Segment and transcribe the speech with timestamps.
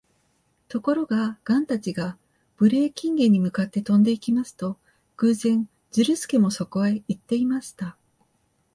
[0.67, 2.17] ところが、ガンたちが
[2.57, 4.79] ブレーキンゲに向かって飛んでいきますと、
[5.17, 7.95] 偶然、ズルスケもそこへいっていました。